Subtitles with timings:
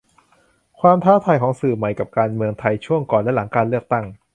[0.79, 4.05] ความท้าทายของสื่อใหม่กับการเมืองไทยช่วงก่อนและหลังการเลือกตั้ง